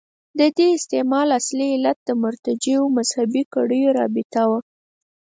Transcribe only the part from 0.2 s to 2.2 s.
د دې استعمال اصلي علت د